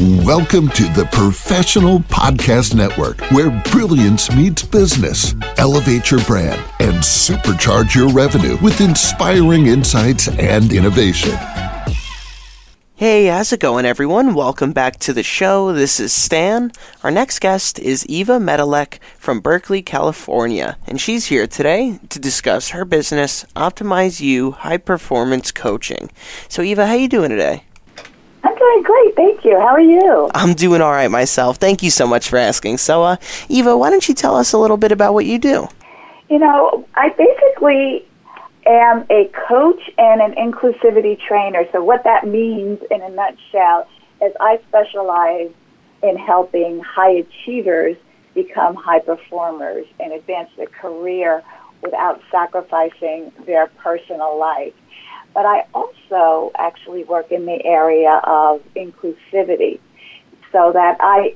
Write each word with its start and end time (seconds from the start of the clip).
Welcome 0.00 0.70
to 0.70 0.82
the 0.92 1.08
Professional 1.12 2.00
Podcast 2.00 2.74
Network, 2.74 3.20
where 3.30 3.50
brilliance 3.70 4.28
meets 4.34 4.64
business. 4.64 5.36
Elevate 5.56 6.10
your 6.10 6.18
brand 6.24 6.60
and 6.80 6.96
supercharge 6.96 7.94
your 7.94 8.08
revenue 8.08 8.56
with 8.60 8.80
inspiring 8.80 9.66
insights 9.66 10.26
and 10.26 10.72
innovation. 10.72 11.30
Hey, 12.96 13.26
how's 13.26 13.52
it 13.52 13.60
going, 13.60 13.86
everyone? 13.86 14.34
Welcome 14.34 14.72
back 14.72 14.98
to 14.98 15.12
the 15.12 15.22
show. 15.22 15.72
This 15.72 16.00
is 16.00 16.12
Stan. 16.12 16.72
Our 17.04 17.12
next 17.12 17.38
guest 17.38 17.78
is 17.78 18.04
Eva 18.06 18.40
Medilek 18.40 18.98
from 19.16 19.38
Berkeley, 19.38 19.80
California, 19.80 20.76
and 20.88 21.00
she's 21.00 21.26
here 21.26 21.46
today 21.46 22.00
to 22.08 22.18
discuss 22.18 22.70
her 22.70 22.84
business, 22.84 23.44
Optimize 23.54 24.20
You 24.20 24.50
High 24.50 24.78
Performance 24.78 25.52
Coaching. 25.52 26.10
So, 26.48 26.62
Eva, 26.62 26.88
how 26.88 26.94
you 26.94 27.06
doing 27.06 27.30
today? 27.30 27.62
Doing 28.64 28.82
great, 28.82 29.14
thank 29.14 29.44
you. 29.44 29.58
How 29.60 29.74
are 29.74 29.80
you? 29.80 30.30
I'm 30.34 30.54
doing 30.54 30.80
all 30.80 30.90
right 30.90 31.10
myself. 31.10 31.58
Thank 31.58 31.82
you 31.82 31.90
so 31.90 32.06
much 32.06 32.30
for 32.30 32.38
asking. 32.38 32.78
So, 32.78 33.02
uh, 33.02 33.16
Eva, 33.50 33.76
why 33.76 33.90
don't 33.90 34.08
you 34.08 34.14
tell 34.14 34.36
us 34.36 34.54
a 34.54 34.58
little 34.58 34.78
bit 34.78 34.90
about 34.90 35.12
what 35.12 35.26
you 35.26 35.38
do? 35.38 35.68
You 36.30 36.38
know, 36.38 36.88
I 36.94 37.10
basically 37.10 38.06
am 38.64 39.04
a 39.10 39.30
coach 39.48 39.82
and 39.98 40.22
an 40.22 40.32
inclusivity 40.36 41.20
trainer. 41.20 41.66
So, 41.72 41.84
what 41.84 42.04
that 42.04 42.26
means 42.26 42.80
in 42.90 43.02
a 43.02 43.10
nutshell 43.10 43.86
is 44.22 44.32
I 44.40 44.58
specialize 44.68 45.50
in 46.02 46.16
helping 46.16 46.80
high 46.80 47.26
achievers 47.26 47.98
become 48.32 48.76
high 48.76 49.00
performers 49.00 49.84
and 50.00 50.10
advance 50.14 50.48
their 50.56 50.68
career 50.68 51.42
without 51.82 52.22
sacrificing 52.30 53.30
their 53.44 53.66
personal 53.82 54.38
life. 54.38 54.72
But 55.34 55.46
I 55.46 55.66
also 55.74 56.52
actually 56.56 57.04
work 57.04 57.30
in 57.32 57.44
the 57.44 57.64
area 57.64 58.20
of 58.24 58.62
inclusivity 58.76 59.80
so 60.52 60.70
that 60.72 60.96
I 61.00 61.34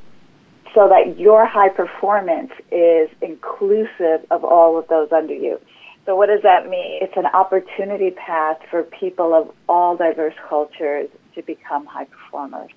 so 0.75 0.89
that 0.89 1.19
your 1.19 1.47
high 1.47 1.71
performance 1.71 2.53
is 2.71 3.09
inclusive 3.21 4.25
of 4.31 4.45
all 4.45 4.79
of 4.79 4.87
those 4.89 5.11
under 5.13 5.35
you. 5.35 5.61
So 6.07 6.17
what 6.17 6.27
does 6.29 6.43
that 6.43 6.69
mean? 6.69 7.03
It's 7.03 7.17
an 7.17 7.27
opportunity 7.27 8.11
path 8.13 8.59
for 8.71 8.83
people 8.83 9.35
of 9.35 9.55
all 9.69 9.97
diverse 9.97 10.35
cultures 10.49 11.09
to 11.35 11.43
become 11.43 11.85
high 11.87 12.05
performers. 12.05 12.71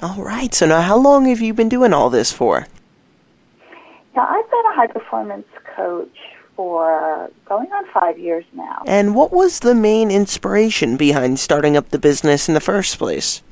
All 0.00 0.22
right. 0.22 0.54
So 0.54 0.66
now, 0.66 0.80
how 0.80 0.96
long 0.96 1.26
have 1.26 1.40
you 1.40 1.52
been 1.52 1.68
doing 1.68 1.92
all 1.92 2.08
this 2.08 2.32
for? 2.32 2.66
Now, 4.14 4.26
I've 4.26 4.50
been 4.50 4.62
a 4.72 4.74
high 4.74 4.86
performance 4.86 5.46
coach 5.76 6.16
for 6.58 7.30
going 7.44 7.70
on 7.70 7.84
five 7.92 8.18
years 8.18 8.44
now. 8.52 8.82
And 8.84 9.14
what 9.14 9.30
was 9.30 9.60
the 9.60 9.76
main 9.76 10.10
inspiration 10.10 10.96
behind 10.96 11.38
starting 11.38 11.76
up 11.76 11.90
the 11.90 12.00
business 12.00 12.48
in 12.48 12.54
the 12.54 12.60
first 12.60 12.98
place? 12.98 13.42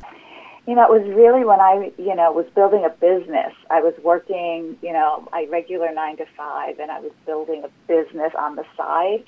You 0.67 0.75
know, 0.75 0.83
it 0.83 0.91
was 0.91 1.15
really 1.15 1.45
when 1.45 1.61
I, 1.61 1.93
you 1.99 2.17
know, 2.17 2.33
was 2.33 2.47
building 2.57 2.85
a 2.85 2.89
business. 2.89 3.53
I 3.71 3.81
was 3.81 3.95
working, 4.03 4.77
you 4.83 4.93
know, 4.93 5.29
my 5.31 5.47
regular 5.49 5.95
nine 5.95 6.17
to 6.17 6.27
five, 6.37 6.81
and 6.81 6.91
I 6.91 6.99
was 6.99 7.13
building 7.25 7.63
a 7.63 7.71
business 7.87 8.33
on 8.37 8.57
the 8.57 8.65
side. 8.77 9.23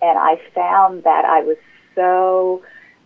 And 0.00 0.18
I 0.18 0.40
found 0.54 1.04
that 1.04 1.26
I 1.26 1.42
was 1.42 1.58
so 1.94 2.62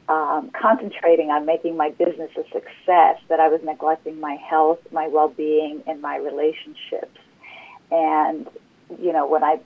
um, 0.09 0.53
concentrating 0.53 1.31
on 1.31 1.47
making 1.47 1.77
my 1.77 1.91
business 1.91 2.31
a 2.37 2.45
success 2.45 3.19
that 3.29 3.41
I 3.41 3.49
was 3.49 3.61
neglecting 3.65 4.21
my 4.21 4.37
health, 4.37 4.79
my 4.93 5.09
well-being, 5.09 5.83
and 5.89 6.01
my 6.01 6.17
relationships. 6.17 7.19
And 7.91 8.49
you 9.01 9.13
know, 9.13 9.27
when 9.27 9.43
I 9.43 9.59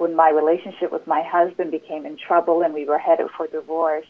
when 0.00 0.16
my 0.16 0.30
relationship 0.30 0.90
with 0.90 1.06
my 1.06 1.22
husband 1.22 1.70
became 1.70 2.06
in 2.06 2.16
trouble 2.16 2.62
and 2.62 2.72
we 2.72 2.86
were 2.86 2.98
headed 2.98 3.26
for 3.36 3.46
divorce, 3.46 4.06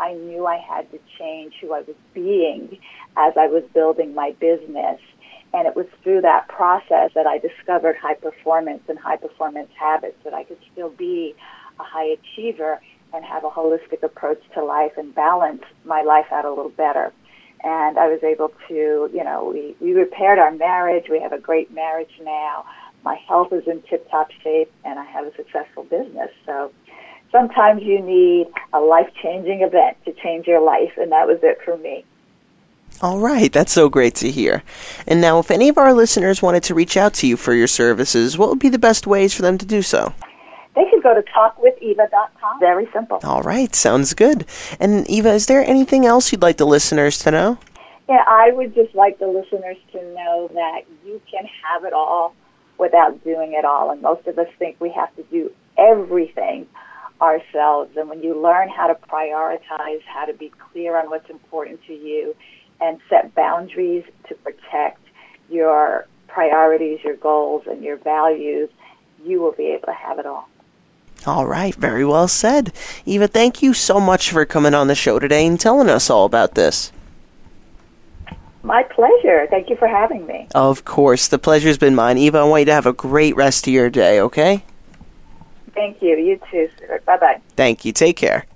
I 0.00 0.14
knew 0.14 0.46
I 0.46 0.56
had 0.56 0.90
to 0.90 0.98
change 1.18 1.52
who 1.60 1.74
I 1.74 1.80
was 1.80 1.96
being 2.14 2.78
as 3.16 3.34
I 3.36 3.46
was 3.46 3.62
building 3.74 4.14
my 4.14 4.32
business. 4.40 5.00
And 5.52 5.68
it 5.68 5.76
was 5.76 5.86
through 6.02 6.22
that 6.22 6.48
process 6.48 7.10
that 7.14 7.26
I 7.26 7.38
discovered 7.38 7.96
high 7.96 8.14
performance 8.14 8.82
and 8.88 8.98
high 8.98 9.18
performance 9.18 9.68
habits 9.78 10.16
that 10.24 10.32
I 10.32 10.44
could 10.44 10.58
still 10.72 10.90
be 10.90 11.34
a 11.78 11.82
high 11.84 12.16
achiever 12.16 12.80
and 13.12 13.24
have 13.24 13.44
a 13.44 13.50
holistic 13.50 14.02
approach 14.02 14.42
to 14.54 14.64
life 14.64 14.92
and 14.96 15.14
balance 15.14 15.62
my 15.84 16.02
life 16.02 16.26
out 16.32 16.46
a 16.46 16.48
little 16.48 16.70
better. 16.70 17.12
And 17.62 17.98
I 17.98 18.08
was 18.08 18.22
able 18.24 18.50
to, 18.68 19.10
you 19.14 19.22
know, 19.22 19.52
we, 19.54 19.76
we 19.80 19.92
repaired 19.92 20.38
our 20.38 20.50
marriage. 20.50 21.04
We 21.08 21.20
have 21.20 21.32
a 21.32 21.38
great 21.38 21.72
marriage 21.72 22.10
now 22.22 22.64
my 23.04 23.16
health 23.28 23.52
is 23.52 23.66
in 23.68 23.82
tip 23.82 24.10
top 24.10 24.30
shape, 24.42 24.72
and 24.84 24.98
I 24.98 25.04
have 25.04 25.26
a 25.26 25.34
successful 25.36 25.84
business. 25.84 26.30
So 26.46 26.72
sometimes 27.30 27.82
you 27.82 28.00
need 28.00 28.48
a 28.72 28.80
life 28.80 29.10
changing 29.22 29.60
event 29.62 29.98
to 30.06 30.12
change 30.12 30.46
your 30.46 30.60
life, 30.60 30.92
and 30.96 31.12
that 31.12 31.26
was 31.26 31.38
it 31.42 31.58
for 31.64 31.76
me. 31.76 32.04
All 33.02 33.18
right, 33.18 33.52
that's 33.52 33.72
so 33.72 33.88
great 33.88 34.14
to 34.16 34.30
hear. 34.30 34.62
And 35.06 35.20
now, 35.20 35.38
if 35.40 35.50
any 35.50 35.68
of 35.68 35.76
our 35.76 35.92
listeners 35.92 36.40
wanted 36.40 36.62
to 36.64 36.74
reach 36.74 36.96
out 36.96 37.12
to 37.14 37.26
you 37.26 37.36
for 37.36 37.52
your 37.52 37.66
services, 37.66 38.38
what 38.38 38.48
would 38.48 38.60
be 38.60 38.68
the 38.68 38.78
best 38.78 39.06
ways 39.06 39.34
for 39.34 39.42
them 39.42 39.58
to 39.58 39.66
do 39.66 39.82
so? 39.82 40.14
They 40.74 40.84
could 40.90 41.02
go 41.02 41.14
to 41.14 41.22
talkwitheva.com. 41.22 42.60
Very 42.60 42.88
simple. 42.92 43.20
All 43.24 43.42
right, 43.42 43.74
sounds 43.74 44.14
good. 44.14 44.46
And 44.80 45.08
Eva, 45.10 45.32
is 45.32 45.46
there 45.46 45.64
anything 45.64 46.06
else 46.06 46.32
you'd 46.32 46.42
like 46.42 46.56
the 46.56 46.66
listeners 46.66 47.18
to 47.20 47.30
know? 47.30 47.58
Yeah, 48.08 48.24
I 48.28 48.52
would 48.52 48.74
just 48.74 48.94
like 48.94 49.18
the 49.18 49.26
listeners 49.26 49.76
to 49.92 49.98
know 50.14 50.50
that 50.54 50.82
you 51.04 51.20
can 51.30 51.48
have 51.64 51.84
it 51.84 51.92
all 51.92 52.34
without 52.78 53.22
doing 53.24 53.54
it 53.54 53.64
all. 53.64 53.90
And 53.90 54.02
most 54.02 54.26
of 54.26 54.38
us 54.38 54.48
think 54.58 54.80
we 54.80 54.90
have 54.90 55.14
to 55.16 55.22
do 55.24 55.52
everything 55.78 56.66
ourselves. 57.20 57.96
And 57.96 58.08
when 58.08 58.22
you 58.22 58.40
learn 58.40 58.68
how 58.68 58.86
to 58.88 58.94
prioritize, 58.94 60.02
how 60.02 60.26
to 60.26 60.34
be 60.34 60.50
clear 60.72 60.96
on 60.96 61.10
what's 61.10 61.30
important 61.30 61.80
to 61.86 61.94
you, 61.94 62.34
and 62.80 63.00
set 63.08 63.34
boundaries 63.34 64.04
to 64.28 64.34
protect 64.36 65.00
your 65.48 66.06
priorities, 66.28 66.98
your 67.04 67.16
goals, 67.16 67.62
and 67.66 67.82
your 67.82 67.96
values, 67.96 68.68
you 69.24 69.40
will 69.40 69.52
be 69.52 69.66
able 69.68 69.86
to 69.86 69.92
have 69.92 70.18
it 70.18 70.26
all. 70.26 70.48
All 71.26 71.46
right, 71.46 71.74
very 71.74 72.04
well 72.04 72.28
said. 72.28 72.72
Eva, 73.06 73.28
thank 73.28 73.62
you 73.62 73.72
so 73.72 73.98
much 74.00 74.30
for 74.30 74.44
coming 74.44 74.74
on 74.74 74.88
the 74.88 74.94
show 74.94 75.18
today 75.18 75.46
and 75.46 75.58
telling 75.58 75.88
us 75.88 76.10
all 76.10 76.26
about 76.26 76.54
this. 76.54 76.92
My 78.64 78.82
pleasure. 78.82 79.46
Thank 79.50 79.68
you 79.68 79.76
for 79.76 79.86
having 79.86 80.26
me. 80.26 80.48
Of 80.54 80.86
course. 80.86 81.28
The 81.28 81.38
pleasure's 81.38 81.76
been 81.76 81.94
mine. 81.94 82.16
Eva, 82.16 82.38
I 82.38 82.44
want 82.44 82.60
you 82.62 82.66
to 82.66 82.72
have 82.72 82.86
a 82.86 82.94
great 82.94 83.36
rest 83.36 83.66
of 83.66 83.74
your 83.74 83.90
day, 83.90 84.18
okay? 84.20 84.64
Thank 85.74 86.00
you. 86.00 86.16
You 86.16 86.40
too. 86.50 86.70
Bye 87.04 87.18
bye. 87.18 87.40
Thank 87.56 87.84
you. 87.84 87.92
Take 87.92 88.16
care. 88.16 88.46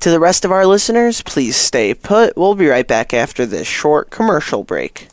To 0.00 0.10
the 0.10 0.20
rest 0.20 0.44
of 0.44 0.52
our 0.52 0.64
listeners, 0.64 1.22
please 1.22 1.56
stay 1.56 1.92
put. 1.92 2.36
We'll 2.36 2.54
be 2.54 2.68
right 2.68 2.86
back 2.86 3.12
after 3.12 3.44
this 3.44 3.66
short 3.66 4.10
commercial 4.10 4.62
break. 4.62 5.08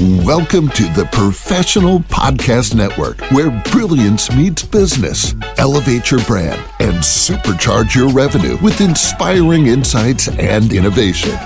Welcome 0.00 0.68
to 0.70 0.84
the 0.94 1.08
Professional 1.12 2.00
Podcast 2.00 2.74
Network, 2.74 3.18
where 3.32 3.50
brilliance 3.70 4.34
meets 4.34 4.62
business. 4.62 5.34
Elevate 5.58 6.10
your 6.10 6.22
brand 6.24 6.62
and 6.80 6.96
supercharge 6.96 7.94
your 7.94 8.10
revenue 8.10 8.56
with 8.62 8.80
inspiring 8.80 9.66
insights 9.66 10.28
and 10.28 10.72
innovation. 10.72 11.36